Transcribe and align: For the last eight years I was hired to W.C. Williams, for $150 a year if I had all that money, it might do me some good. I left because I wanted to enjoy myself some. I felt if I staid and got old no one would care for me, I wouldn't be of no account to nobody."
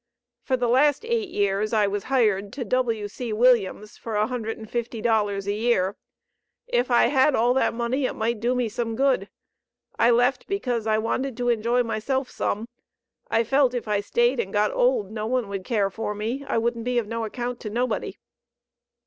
For 0.41 0.57
the 0.57 0.67
last 0.67 1.05
eight 1.05 1.29
years 1.29 1.73
I 1.73 1.85
was 1.85 2.05
hired 2.05 2.51
to 2.53 2.65
W.C. 2.65 3.31
Williams, 3.33 3.97
for 3.99 4.13
$150 4.15 5.45
a 5.45 5.53
year 5.53 5.95
if 6.65 6.89
I 6.89 7.05
had 7.05 7.35
all 7.35 7.53
that 7.53 7.75
money, 7.75 8.05
it 8.05 8.13
might 8.15 8.39
do 8.39 8.55
me 8.55 8.67
some 8.67 8.95
good. 8.95 9.29
I 9.99 10.09
left 10.09 10.47
because 10.47 10.87
I 10.87 10.97
wanted 10.97 11.37
to 11.37 11.49
enjoy 11.49 11.83
myself 11.83 12.31
some. 12.31 12.67
I 13.29 13.43
felt 13.43 13.75
if 13.75 13.87
I 13.87 13.99
staid 13.99 14.39
and 14.39 14.51
got 14.51 14.71
old 14.71 15.11
no 15.11 15.27
one 15.27 15.47
would 15.49 15.63
care 15.63 15.91
for 15.91 16.15
me, 16.15 16.43
I 16.47 16.57
wouldn't 16.57 16.83
be 16.85 16.97
of 16.97 17.05
no 17.05 17.23
account 17.23 17.59
to 17.59 17.69
nobody." 17.69 18.17